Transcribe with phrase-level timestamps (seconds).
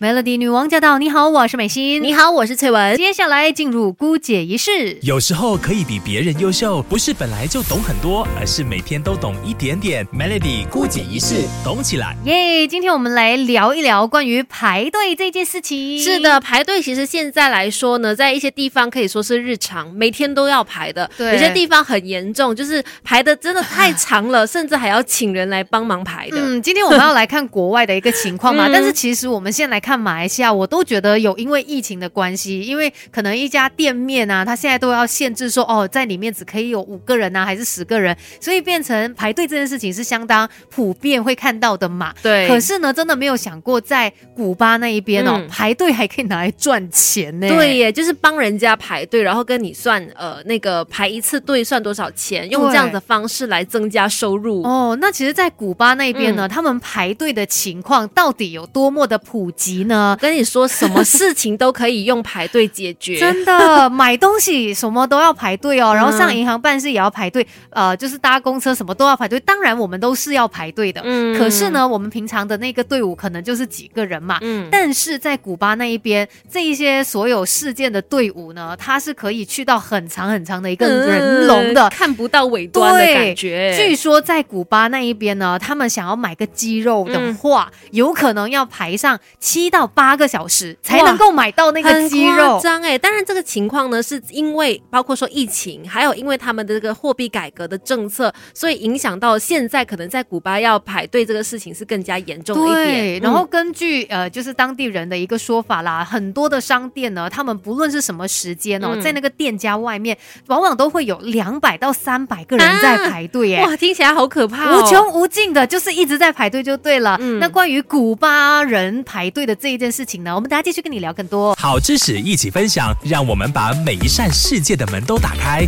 [0.00, 0.96] Melody 女王驾到！
[0.96, 2.00] 你好，我是美心。
[2.00, 2.96] 你好，我是翠文。
[2.96, 4.96] 接下来进入姑姐仪式。
[5.02, 10.06] 有时候可以比别人优秀，不是本来就懂很多，而是每天都懂一点点。
[10.16, 12.16] Melody 姑姐仪式，懂起来。
[12.26, 12.68] 耶！
[12.68, 16.00] 今天我们来聊一聊关于排队这件事情。
[16.00, 21.10] 是的，排队其实现在来说呢，在一些地方可以说是日常，每天都要排的。
[21.16, 26.36] 对有些地方很严重，就是排的真的太长了， 甚至还要请人来帮忙排的。
[26.38, 42.12] 嗯，今天我们要来看国外的一个情况嘛，嗯但是其实我们先来看马来西亚，我都觉得有因为疫情的关系，因为可能一家店面啊，它现在都要限制说哦，在里面只可以有五个人啊，还是十个人，所以变成排队这件事情是相当普遍会看到的嘛。
[42.22, 47.48] 对可是呢，真的没有想过在古巴那一边哦，嗯排队还可以拿来赚钱呢。
[47.48, 54.62] 对耶，就是帮人家排队，然后跟你算呃那个排一次队算多少钱，用这样的方式来增加收入。
[54.62, 60.16] 哦，那其实，在古巴那边呢，嗯他们排队的情况到底有多么的普及呢？
[60.20, 63.18] 跟你说，什么事情都可以用排队解决。
[63.20, 69.38] 真的买东西什么都要排队哦，然后上嗯银行办事也要排队，呃，就是搭公车什么都要排队。
[69.40, 71.00] 当然，我们都是要排队的。
[71.04, 74.38] 嗯可是，呢，我们平常的那个队伍可能就是几个人嘛。
[74.42, 81.90] 嗯，但是在古巴那一边，这一些所有事件的队伍呢，它是可以去到很长很长的一个人龙的嗯。
[81.90, 83.74] 看不到尾端的感觉。
[83.76, 92.58] 据说在古巴那一边呢，他们想要买个鸡肉的话，有可能要排上七到八个小时才能够买到那个鸡肉。
[92.62, 92.96] 张哎！
[92.98, 103.20] 当然，这个情况呢，是因为包括说疫情，还有因为他们的这个货币改革的政策，所以影响到现在可能在古巴要排队这个事情是更加严重了一对，点。
[103.20, 110.16] 然后嗯根据呃，就是当地人的一个说法啦，很多的商店呢，他们不论是什么时间哦，嗯在那个店家外面，
[110.46, 113.62] 往往都会有两百到三百个人在排队耶。
[113.62, 114.82] 哇，听起来好可怕哦！
[114.82, 117.16] 无穷无尽的，就是一直在排队就对了。
[117.20, 121.54] 嗯那关于古巴人排队的这一件事情呢，我们等下继续跟你聊更多。
[121.56, 125.66] 好知识一起分享，让我们把每一扇世界的门都打开。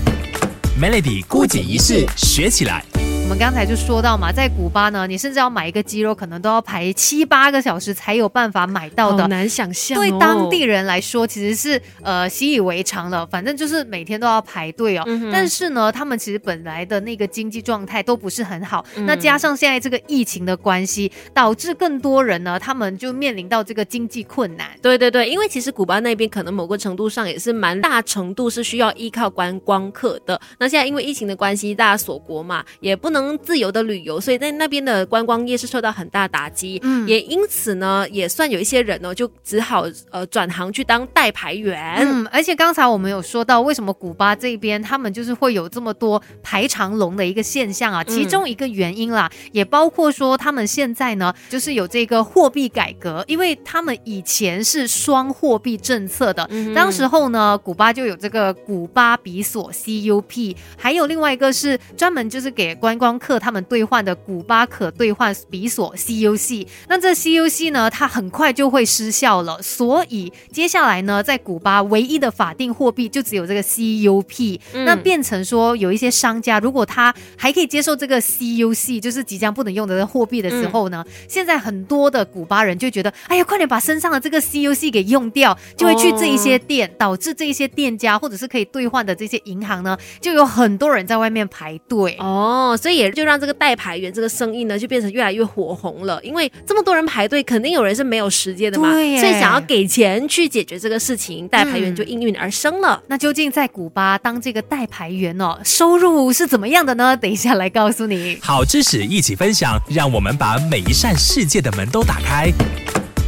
[0.81, 2.85] Melody 姑姐仪式，学起来。
[3.31, 9.29] 我们刚才就说到嘛，在古巴呢，你甚至要买一个鸡肉，可能都要排七八个小时才有办法买到的好。
[9.29, 10.01] 难想象、哦。
[10.01, 15.05] 对当地人来说，其实是呃习以为常了，反正就是每天都要排队哦。
[15.07, 24.67] 嗯但是呢，他们其实本来的那个经济状态都不是很好，嗯那加上现在这个疫情的关系，导致更多人呢，他们就面临到这个经济困难。
[24.83, 30.41] 对对对，因为其实古巴那边可能某个程度上也是蛮大程度是需要依靠观光客的。
[30.59, 36.81] 那现在因为疫情的关系，大家锁国嘛，也不能自由的旅游，所以在那边的观光业是受到很大打击。
[36.83, 41.97] 嗯也因此呢，也算有一些人呢，就只好呃转行去当代排员。
[42.01, 48.05] 嗯，而且刚才我们有说到，为什么古巴这边他们就是会有这么多排长龙的一个现象啊？
[48.05, 66.67] 其中一个原因啦，也包括说他们现在呢，就是有这个货币改革，因为他们以前是双货币政策的，嗯当时候呢，古巴就有这个古巴比索 CUP，还有另外一个是专门就是给观光客他们兑换的古巴可兑换比索 CUC。
[66.89, 74.61] 那这 CUC 呢，它很快就会失效了，所以接下来呢，在古巴唯一的法定货币就只有这个 CUP。
[74.73, 92.17] 嗯那变成说有一些商家，如果他还可以接受这个 CUC，就是即将不能用的货币的时候呢，现在很多的古巴人就觉得，哎呀，快点把身上的这个 CUC 给用掉，就会去这一些店，导致这一些店家或者是可以兑换的这些银行呢，就有很多人在外面排队。
[92.19, 96.21] 哦，所以也就让这个代排员这个生意呢，就变成越来越火红了。
[96.23, 103.03] 因为这么多人排队，肯定有人是没有时间的嘛，所以想要给钱去解决这个事情，代排员就应运而生了。
[103.09, 107.17] 那究竟在古巴当这个代排员哦，收入是怎么样的呢？
[107.17, 108.39] 等一下来告诉你。
[108.43, 112.53] 好知识一起分享，让我们把每一扇世界的门都打开。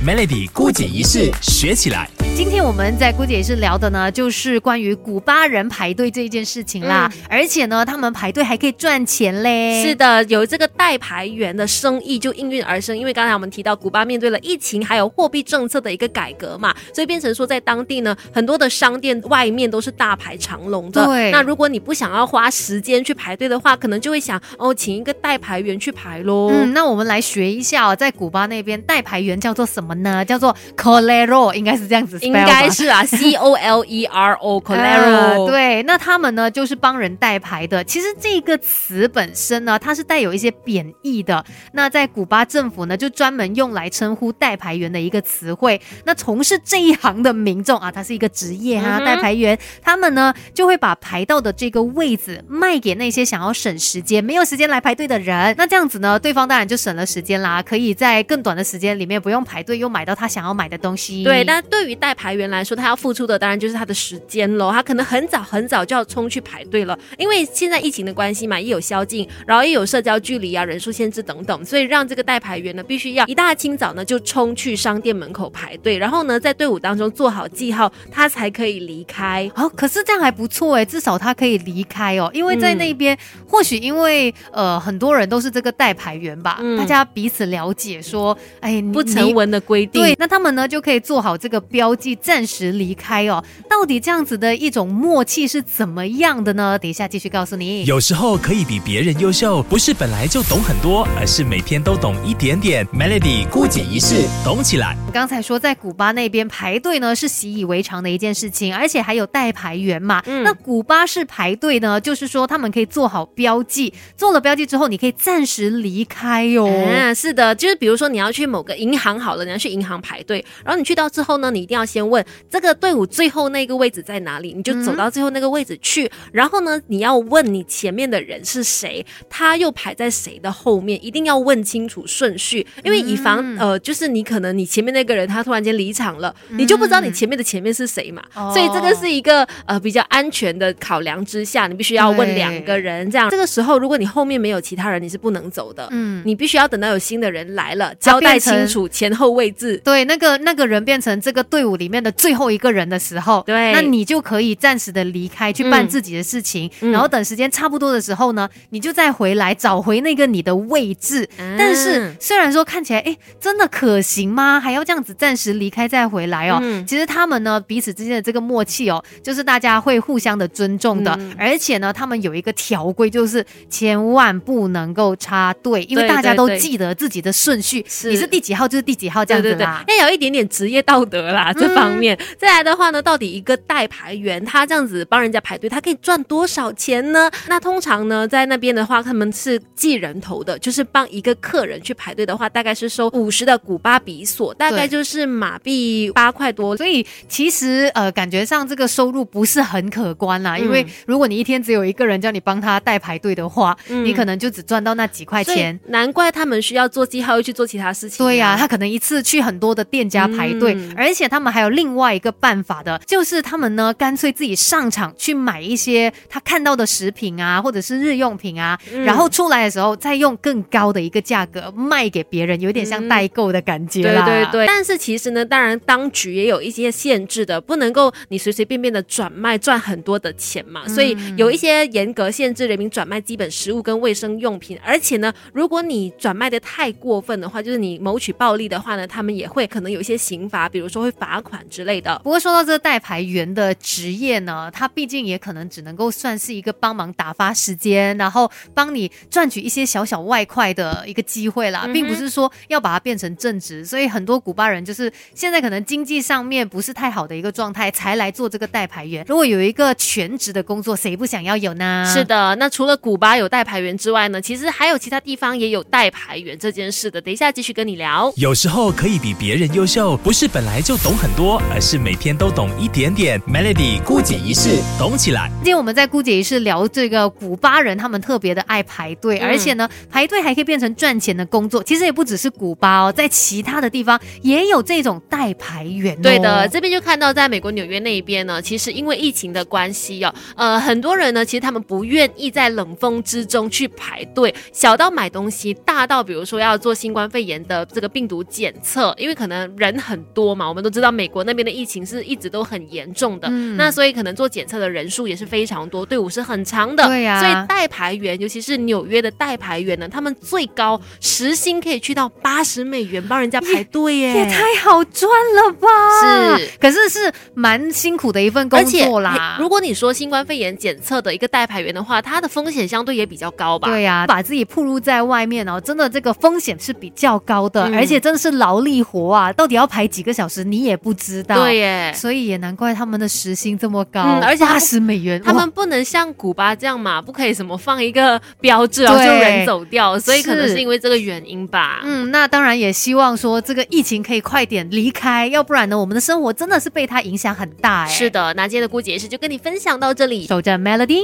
[0.07, 2.22] Melody 孤姐一世，学起来。
[2.35, 7.11] 今天我们在姑姐也是聊的呢，就是关于古巴人排队这一件事情啦。
[7.29, 9.83] 而且呢，他们排队还可以赚钱嘞。
[9.85, 21.05] 是的，有这个代排员的生意就应运而生，因为刚才我们提到古巴面对了疫情还有货币政策的一个改革嘛，所以变成说在当地呢，很多的商店外面都是大排长龙的。
[21.05, 26.51] 对那如果你不想要花时间去排队的话，可能就会想哦，请一个代排员去排喽。
[26.51, 30.25] 嗯，那我们来学一下哦，在古巴那边代排员叫做什么呢？
[30.25, 37.83] 叫做 colero，应该是这样子应该是啊， C O L E R O 呃 Colero，对，那他们呢就是帮人代牌的。
[37.85, 41.45] 其实这个词本身呢，它是带有一些贬义的。
[41.73, 45.81] 那在古巴政府呢，就专门用来称呼代牌员的一个词汇。
[46.05, 55.55] 那从事这一行的民众啊，他是一个职业啊，嗯代牌员，他们呢就会把排到的这个位子卖给那些想要省时间、没有时间来排队的人。
[55.59, 61.25] 那这样子呢，对方当然就省了时间啦，可以在更短的时间里面不用排队，又买到他想要买的东西。
[61.25, 64.71] 对，但对于代牌员来说，他要付出的当然就是他的时间喽。
[64.71, 79.51] 他可能很早很早就要冲去排队了，因为现在疫情的关系嘛，也有宵禁，然后也有社交距离啊、人数限制等等，所以让这个代牌员呢，必须要一大清早呢就冲去商店门口排队，然后呢在队伍当中做好记号，他才可以离开。
[79.57, 83.17] 哦，可是这样还不错哎，至少他可以离开哦，因为在那边、
[83.49, 89.33] 或许因为呃很多人都是这个代牌员吧，嗯大家彼此了解说，哎，你不成。
[89.33, 93.43] 文的规定，对，那他们呢就可以做好这个标记，暂时离开哦。
[93.69, 96.77] 到底这样子的一种默契是怎么样的呢？
[96.79, 97.85] 等一下继续告诉你。
[97.85, 102.85] 有时候可以比别人优秀，不是本来就懂很多，而是每天都懂一点点。
[102.89, 104.97] Melody 孤姐一世，懂起来。
[105.13, 110.21] 刚才说在古巴那边排队呢是习以为常的一件事情，而且还有代排员嘛。
[110.27, 116.89] 嗯那古巴式排队呢，就是说他们可以做好标记，做了标记之后，你可以暂时离开哟、哦。
[116.89, 133.59] 啊，是的，就是比如说你要去某个银行好了，你要去银行排队，然后你去到之后呢，你一定要先问这个队伍最后那个位置在哪里，你就走到最后那个位置去，然后呢，你要问你前面的人是谁，他又排在谁的后面，一定要问清楚顺序，因为以防、嗯。
[133.59, 138.51] 呃，就是你可能你前面那个人他突然间离场了，你就不知道你前面的前面是谁嘛，哦。
[138.55, 143.29] 所以这个是一个呃比较安全的考量之下，你必须要问两个人，这样。
[143.29, 145.87] 这个时候如果你后面没有其他人，你是不能走的。
[145.91, 149.77] 嗯，你必须要等到有新的人来了，交代清楚前后位置。
[149.85, 153.73] 对，那个那个人变成这个队伍里面的最后一个人的时候，对。
[153.73, 156.93] 那你就可以暂时的离开去办嗯自己的事情，嗯。
[156.93, 161.29] 然后等时间差不多的时候呢，你就再回来找回那个你的位置。
[161.59, 164.61] 但是嗯虽然说看起来，哎，真的可行吗？
[164.61, 166.59] 还要这样子暂时离开再回来哦？
[166.63, 166.87] 嗯。
[166.87, 171.35] 其实他们呢彼此之间的这个默契哦，就是大家会互相的尊重的，嗯。
[171.39, 178.11] 而且呢，他们有一个条规，就是千万不能够插队，因为大家都记得自己的顺序，是。
[178.11, 179.83] 你是第几号就是第几号这样子对对啦。
[179.87, 182.17] 对，要有一点点职业道德啦，这方面。
[182.17, 187.31] 嗯再来的话呢，到底一个代排员他这样子帮人家排队，他可以赚多少钱呢？
[187.47, 196.77] 那通常呢，在那边的话，他们是计人头的，就是帮一个客人去排队的话，大概是收五十的古巴比索，大概就是马币八块多。
[196.77, 205.79] 所以其实呃，感觉上这个收入不是很可观啦，嗯因为如果你一天只有一个人叫你帮他代排队的话，嗯你可能就只赚到那几块钱。
[205.87, 219.05] 难怪他们需要做记号，又去做其他事情、对呀、他可能一次去很多的店家排队，嗯而且他们还有另外一个办法的，就是他们呢干脆自己上场去买一些他看到的食品啊，或者是日用品啊，嗯。
[219.05, 224.25] 然后出来的时候再用更高的一个价格卖给别人，有点像代购的感觉啦。
[224.25, 242.19] 对对对，但是其实呢，当然当局也有一些限制的，不能够你随随便便的转卖赚很多的钱嘛，所以有一些严格限制人民转卖基本食物跟卫生用品，而且呢，如果你转卖的太过分的话，就是你谋取暴利的话呢，他们也会可能有一些刑罚，比如说会罚款之类的。
[242.23, 253.85] 不过说到这个代牌员的职业呢，他毕竟也可能只能够算是一个帮忙打发时间，然后帮你赚取一些小小外快的一个机会啦，并不是说要把它变成正职。
[253.85, 259.25] 所以很多古巴人就是现在可能经济上面不是太好的一个状态，才来做这个代牌员。
[259.29, 262.05] 如果有一个全职的工作，谁不想要有呢？
[262.13, 267.21] 是的，那除了古巴有代排员之外呢，其实还有其他地方也有代排员这件事的。
[267.21, 268.33] 等一下继续跟你聊。
[268.37, 273.41] 有时候可以比别人优秀，不是本来就懂很多，而是每天都懂一点点。
[273.43, 275.51] Melody 姑姐仪式，懂起来。
[275.59, 281.83] 今天我们在姑姐仪式聊这个古巴人，他们特别的爱排队，嗯而且呢，排队还可以变成赚钱的工作。
[281.83, 286.21] 其实也不只是古巴哦，在其他的地方也有这种代排员、哦。
[286.23, 316.59] 对的，这边就看到在美国纽约那一边呢，其实因为疫情的关系哦，呃，很多人呢，其实他们不愿意在冷风之中去排队，小到买东西，大到比如说要做新冠肺炎的这个病毒检测，因为可能人很多嘛，我们都知道美国那边的疫情是一直都很严重的，嗯那所以可能做检测的人数也是非常多，队伍是很长的，对呀所以代排员，尤其是纽约的代排员呢，他们最高时薪可以去到八十美元帮人家排队耶，也太好赚了吧！
[316.59, 319.57] 是，可是是蛮辛苦的一份工作啦。
[319.59, 323.89] 如果你说新冠肺炎检测的一个代排员的话，它的风险相对也比较高吧？
[323.89, 329.53] 对呀、把自己暴露在外面哦，真的这个风险是比较高的，嗯而且真的是劳力活啊！
[329.53, 331.57] 到底要排几个小时，你也不不知道。
[331.57, 332.13] 对耶。
[332.15, 342.01] 所以也难怪他们的时薪这么高，嗯而且他八十美元，他们不能像古巴这样嘛，不可以什么放一个标志然后就人走掉，所以可能是是因为这个原因吧。
[342.05, 348.09] 嗯，那当然也希望说这个疫情可以快点离开，要不然呢，我们的生活真的是被它影响很大哎。
[348.09, 350.47] 是，的，那今天的姑姐是就跟你分享到这里。
[350.47, 351.21] 守着 Melody。